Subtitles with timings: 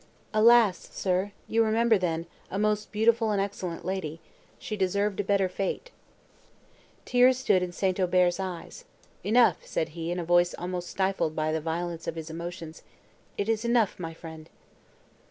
[0.33, 1.31] "Alas, sir!
[1.47, 4.19] you remember, then, a most beautiful and excellent lady.
[4.57, 5.91] She deserved a better fate."
[7.05, 7.99] Tears stood in St.
[7.99, 8.85] Aubert's eyes;
[9.23, 13.63] "Enough," said he, in a voice almost stifled by the violence of his emotions,—"it is
[13.63, 14.49] enough, my friend."